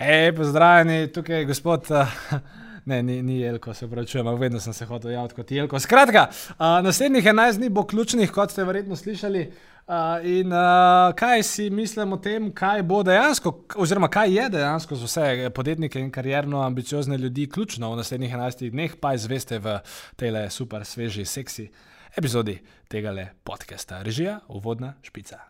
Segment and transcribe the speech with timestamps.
[0.00, 1.84] Hej, pozdravljeni, tukaj je gospod.
[1.90, 2.06] Uh,
[2.88, 5.80] ne, ni, ni Jelko, se pravi, čujem, vedno sem se hotel javiti kot Jelko.
[5.80, 9.42] Skratka, uh, naslednjih 11 dni bo ključnih, kot ste verjetno slišali.
[9.86, 14.96] Uh, in uh, kaj si mislim o tem, kaj bo dejansko, oziroma kaj je dejansko
[14.96, 19.78] za vse podjetnike in karjerno ambiciozne ljudi ključno v naslednjih 11 dneh, pa izveste v
[20.16, 21.68] tej super, sveži, seksi
[22.16, 22.56] epizodi
[22.88, 23.12] tega
[23.44, 24.02] podcasta.
[24.02, 25.49] Režija, uvodna špica.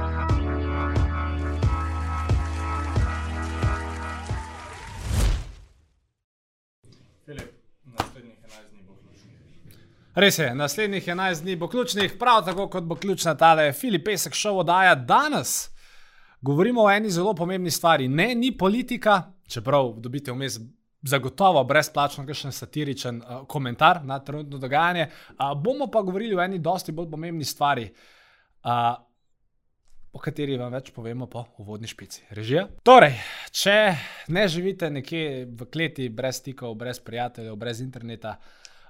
[10.15, 14.33] Res je, naslednjih 11 dni bo ključnih, prav tako kot bo ključna tale Filip Pesek
[14.33, 15.69] šov oddaja danes.
[16.41, 18.07] Govorimo o eni zelo pomembni stvari.
[18.07, 20.59] Ne, ni politika, čeprav dobite vmes
[21.01, 25.07] zagotovo brezplačno kakšen satiričen uh, komentar na trenutno dogajanje.
[25.29, 27.93] Uh, bomo pa govorili o eni dosti bolj pomembni stvari,
[28.63, 28.71] uh,
[30.11, 32.25] o kateri vam več povemo po uvodni špici.
[32.35, 32.67] Režija.
[32.83, 33.15] Torej,
[33.55, 33.75] če
[34.35, 38.35] ne živite nekje v kleti, brez stikov, brez prijateljev, brez interneta,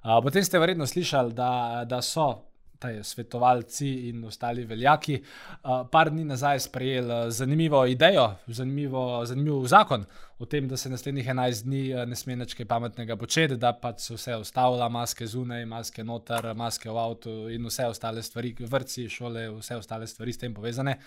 [0.02, 1.52] potem ste verjetno slišali, da,
[1.86, 2.51] da so
[2.82, 10.06] taj, svetovalci in ostali veljaki uh, par dni nazaj sprejeli zanimivo idejo, zanimivo, zanimiv zakon
[10.40, 14.08] o tem, da se naslednjih 11 dni ne sme več kaj pametnega početi, da pač
[14.08, 19.06] se vse ostavlja, maske zunaj, maske noter, maske v avtu in vse ostale stvari, vrtci,
[19.10, 20.98] šole, vse ostale stvari s tem povezane.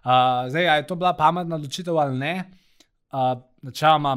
[0.00, 2.34] Uh, zdaj, je to bila pametna odločitev ali ne?
[3.12, 4.16] Uh, Načeloma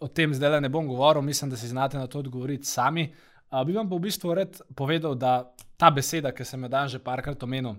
[0.00, 3.08] o tem zdaj ne bom govoril, mislim, da si znate na to odgovoriti sami.
[3.08, 6.68] Uh, Uh, bi vam pa v bistvu rad povedal, da ta beseda, ki sem jo
[6.72, 7.76] danes že parkrat omenil,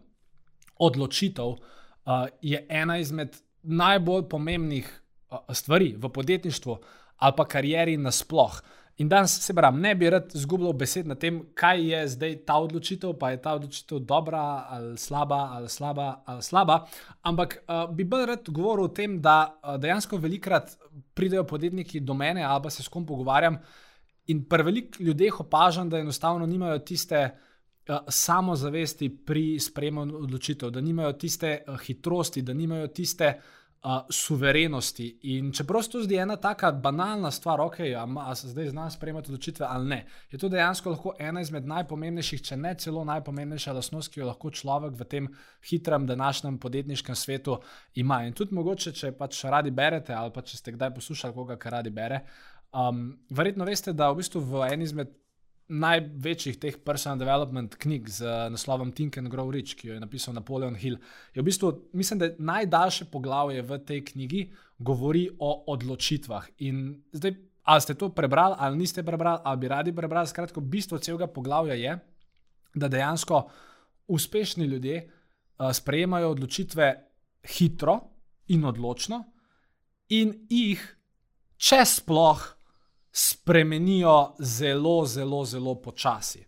[0.80, 6.78] odločitev, uh, je ena izmed najbolj pomembnih uh, stvari v podjetništvu
[7.16, 8.62] ali pa karieri nasploh.
[8.97, 12.56] In danes se pravi, ne bi rad zgubljal besed na tem, kaj je zdaj ta
[12.64, 16.85] odločitev, pa je ta odločitev dobra ali slaba, ali slaba, ali slaba.
[17.24, 20.78] Ampak uh, bi bolj rad govoril o tem, da uh, dejansko velikrat
[21.14, 23.59] pridejo podjetniki do mene ali pa se s kom pogovarjam.
[24.28, 30.81] In pri velikih ljudeh opažam, da enostavno nimajo tiste uh, samozavesti pri sprejemanju odločitev, da
[30.81, 33.28] nimajo tiste uh, hitrosti, da nimajo tiste
[33.85, 35.19] uh, suverenosti.
[35.22, 37.75] In čeprav se to zdi ena tako banalna stvar, ok,
[38.18, 42.41] ali se zdaj znaš sprejemati odločitve ali ne, je to dejansko lahko ena izmed najpomembnejših,
[42.41, 45.30] če ne celo najpomembnejša lastnost, ki jo lahko človek v tem
[45.69, 47.59] hitrem današnjem podjetniškem svetu
[47.94, 48.24] ima.
[48.25, 51.78] In tudi mogoče, če pač radi berete ali pa če ste kdaj poslušali koga, kar
[51.80, 52.22] radi bere.
[52.74, 55.14] Um, verjetno veste, da v, bistvu v eni izmed
[55.66, 60.36] največjih teh personal development knjig z naslovom Think and Grow Rich, ki jo je napisal
[60.38, 61.00] Napoleon Hill,
[61.34, 64.44] je v bistvu, mislim, da najdaljše poglavje v tej knjigi
[64.78, 66.52] govori o odločitvah.
[66.70, 67.34] In zdaj,
[67.66, 71.74] ali ste to prebrali, ali niste prebrali, ali bi radi prebrali, skratka, bistvo celega poglavja
[71.74, 71.97] je,
[72.76, 73.42] da dejansko
[74.08, 76.92] uspešni ljudje uh, sprejemajo odločitve
[77.58, 78.00] hitro
[78.53, 79.24] in odločno,
[80.14, 80.84] in jih,
[81.58, 82.44] če sploh
[83.16, 86.44] spremenijo zelo, zelo, zelo počasi.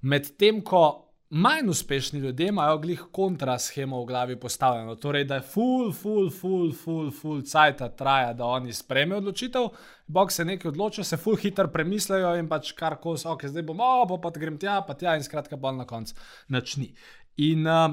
[0.00, 5.92] Medtem ko manj uspešni ljudje imajo glih kontraschemo v glavi postavljeno, torej da je full,
[5.92, 9.68] full, full, full, full cajt traja, da oni sprejmejo odločitev,
[10.06, 13.80] bog se nekaj odločijo, se full hitro premislejo in pač kar kos, ok, zdaj bom,
[13.80, 16.14] oh, pa grem tja, pa tja in skratka bolj na koncu
[16.48, 16.90] načni.
[17.36, 17.90] In uh,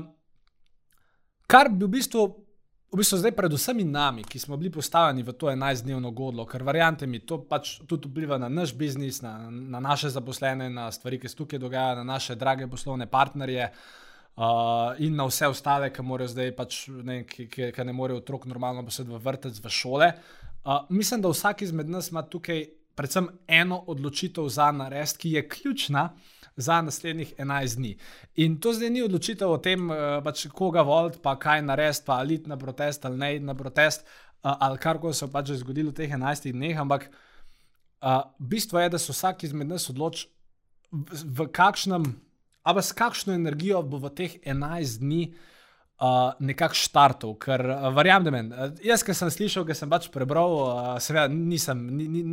[1.48, 2.28] kar bi v bistvu
[2.92, 7.08] v bistvu zdaj, predvsem nami, ki smo bili postavljeni v to 11-dnevno godlo, ker verjamete
[7.08, 11.32] mi, to pač tudi vpliva na naš biznis, na, na naše zaposlene, na stvari, ki
[11.32, 13.72] se tukaj dogajajo, na naše drage poslovne partnerje.
[14.32, 18.22] Uh, in na vse ostale, ki morajo zdaj, pač, ne, ki, ki, ki ne morejo
[18.22, 20.08] otrok normalno posedeti v vrtec, v šole.
[20.64, 22.64] Uh, mislim, da vsak izmed nas ima tukaj
[22.96, 27.96] predvsem eno odločitev za narediti, ki je ključna, uh, za naslednjih 11 dni.
[28.36, 32.20] In to zdaj ni odločitev o tem, eh, pač, koga voliti, pa kaj narediti, pa
[32.22, 34.08] ali iti na protest ali ne iti na protest, eh,
[34.44, 36.78] ali kar koli se je pač zgodilo v teh 11 dneh.
[36.78, 37.10] Ampak
[38.02, 40.28] uh, bistvo je, da se vsak izmed nas odloči,
[40.92, 42.04] v, v kakšnem,
[42.64, 45.34] ali s kakšno energijo bo v teh 11 dni
[46.02, 47.36] uh, nekako štartov.
[47.42, 51.30] Ker uh, verjamem, da uh, jaz, ki sem slišal, ki sem pač prebral, uh, seveda
[51.32, 52.24] nisem, ni, ni,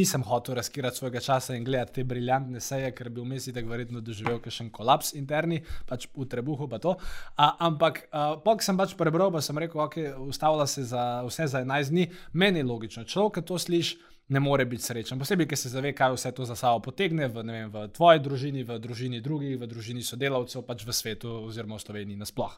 [0.00, 4.02] nisem hotel razkirati svojega časa in gledati te briljantne seje, ker bi vmes tako verjetno
[4.04, 6.96] doživel še en kolaps interni, pač v trebuhu pa to.
[6.96, 11.48] Uh, ampak, uh, pok sem pač prebral, pa sem rekel, ok, ustavlja se za vse
[11.54, 13.06] za 11 dni, meni je logično.
[13.08, 15.18] Človek, ki to sliši ne more biti srečen.
[15.18, 18.64] Posebej, ker se zave, kaj vse to za sabo potegne v, vem, v tvoji družini,
[18.64, 22.56] v družini drugih, v družini sodelavcev, pač v svetu, oziroma v Sloveniji nasploh.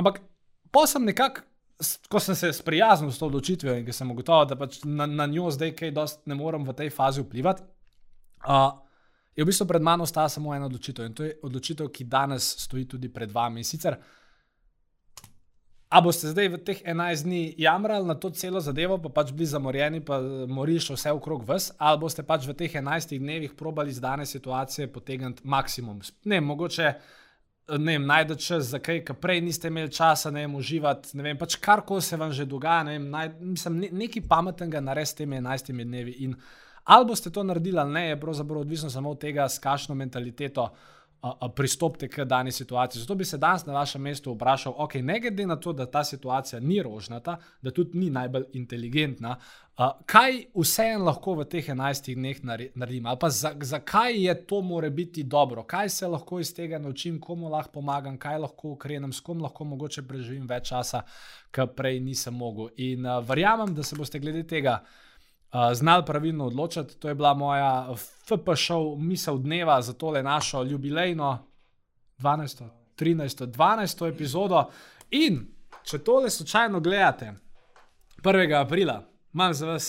[0.00, 0.20] Ampak
[0.74, 1.46] pa sem nekako,
[2.10, 5.26] ko sem se sprijaznil s to odločitvijo in ker sem ugotovil, da pač na, na
[5.30, 7.62] njo zdaj kaj dosti ne morem v tej fazi vplivati.
[8.40, 8.74] Uh,
[9.36, 12.50] je v bistvu pred mano ostala samo ena odločitev in to je odločitev, ki danes
[12.66, 13.62] stoji tudi pred vami.
[13.62, 13.96] In sicer,
[15.90, 19.46] a boste zdaj v teh 11 dni jamrali na to celo zadevo, pa pač bili
[19.50, 23.98] zamorjeni, pa moriš vse okrog vas, ali boste pač v teh 11 dnevih probali iz
[24.00, 25.98] dane situacije potegniti maksimum.
[26.24, 26.92] Ne, mogoče.
[27.70, 31.22] Ne vem, najdete čas za kaj, kar prej niste imeli časa, ne vem, uživati, ne
[31.22, 34.80] vem, pač kar koli se vam že dogaja, ne vem, naj, mislim, ne, nekaj pametnega
[34.82, 36.16] narediti s temi 11 dnevi.
[36.26, 36.34] In
[36.84, 40.70] ali boste to naredili ali ne, je pravzaprav odvisno samo od tega, s kakšno mentaliteto
[41.56, 43.00] pristopite k dani situaciji.
[43.00, 46.04] Zato bi se danes na vašem mestu vprašal, ok, ne glede na to, da ta
[46.04, 49.36] situacija ni rožnata, da tudi ni najbolj inteligentna,
[50.06, 52.40] kaj vseeno lahko v teh 11 dneh
[52.74, 56.78] naredim, ali pa zakaj za je to more biti dobro, kaj se lahko iz tega
[56.78, 61.02] naučim, komu lahko pomagam, kaj lahko ukrenem, s kom lahko mogoče preživim več časa,
[61.50, 62.68] kar prej nisem mogel.
[62.76, 64.80] In uh, verjamem, da se boste glede tega
[65.52, 66.96] uh, znali pravilno odločiti.
[66.96, 71.46] To je bila moja FPŠ misel dneva za tole našo jubilejno
[72.18, 72.68] 12.
[72.96, 73.46] 13.
[73.46, 74.08] 12.
[74.14, 74.64] epizodo.
[75.10, 75.46] In
[75.82, 77.34] če tole slučajno gledate
[78.22, 78.60] 1.
[78.60, 79.02] aprila,
[79.34, 79.88] imam za vas.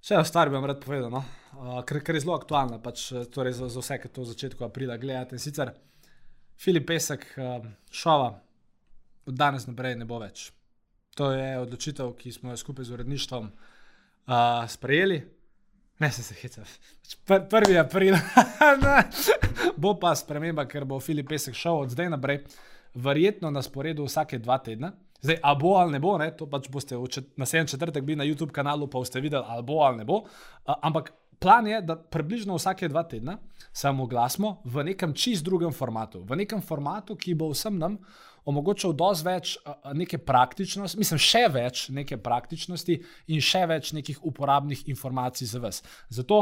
[0.00, 1.20] Še eno stvar bi vam rad povedal, no?
[1.60, 4.64] uh, ker, ker je zelo aktualna, pač, torej za, za vse, ki to v začetku
[4.64, 5.38] aprila gledate.
[5.38, 5.74] Sicer
[6.56, 7.60] Filip Pesek, uh,
[7.92, 8.32] šova,
[9.28, 10.48] od danes naprej ne bo več.
[11.20, 13.69] To je odločitev, ki smo jo skupaj z uredništvom uh,
[14.68, 15.20] sprejeli.
[16.00, 16.62] Ne, se se heca.
[17.26, 18.16] Pr prvi april.
[19.82, 22.44] bo pa sprememba, ker bo Filip Pesek šel od zdaj naprej,
[22.94, 24.92] verjetno na sporedu vsake dva tedna.
[25.20, 26.30] Zdaj, a bo ali ne bo, ne?
[26.36, 29.82] to pač boste čet naslednji četrtek bili na YouTube kanalu, pa boste videli, ali bo
[29.84, 30.22] ali ne bo.
[30.22, 33.38] Uh, ampak plan je, da približno vsake dva tedna
[33.72, 37.98] se oglasimo v nekem čist drugem formatu, v nekem formatu, ki bo vsem nam
[38.48, 39.52] omogočal dosti več
[39.94, 42.96] neke praktičnosti, mislim, še več neke praktičnosti
[43.28, 45.82] in še več nekih uporabnih informacij za vas.
[46.08, 46.40] Zato,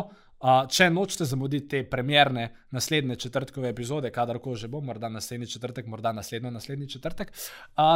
[0.71, 6.13] če nočete zamuditi te premjerne naslednje četrtkove epizode, kadarkoli že bo, morda naslednji četrtek, morda
[6.15, 7.33] naslednjo naslednji četrtek,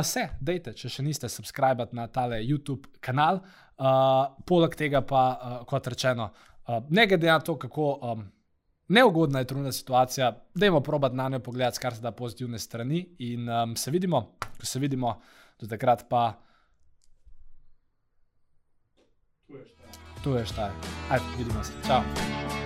[0.03, 3.41] se, dejte, če še niste subskrbati na tale YouTube kanal.
[4.47, 5.23] Poleg tega pa,
[5.67, 6.33] kot rečeno,
[6.89, 8.17] ne glede na to, kako
[8.89, 13.09] neugodna je trudna situacija, dajmo probati na njo pogledati, kar se da pozitivne strani.
[13.19, 15.21] In um, se vidimo, ko se vidimo,
[15.61, 16.33] do takrat pa.
[19.47, 20.23] Tu je šta.
[20.25, 20.73] Tu je šta.
[21.11, 21.73] Ajde, vidimo se.
[21.87, 22.62] Čau.